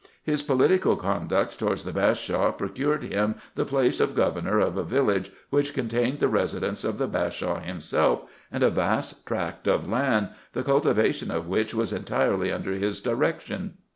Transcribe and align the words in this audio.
His 0.23 0.41
political 0.41 0.95
conduct 0.95 1.59
towards 1.59 1.83
the 1.83 1.91
Bashaw 1.91 2.51
procured 2.53 3.03
him 3.03 3.35
the 3.53 3.65
place 3.65 3.99
of 3.99 4.15
governor 4.15 4.57
of 4.57 4.75
a 4.75 4.83
village, 4.83 5.29
which 5.51 5.75
contained 5.75 6.19
the 6.19 6.27
residence 6.27 6.83
of 6.83 6.97
the 6.97 7.05
Bashaw 7.05 7.59
himself, 7.59 8.23
and 8.51 8.63
a 8.63 8.71
vast 8.71 9.27
tract 9.27 9.67
of 9.67 9.87
land, 9.87 10.29
the 10.53 10.63
cultivation 10.63 11.29
of 11.29 11.47
which 11.47 11.75
was 11.75 11.93
entirely 11.93 12.51
under 12.51 12.71
his 12.71 12.99
direction. 12.99 13.75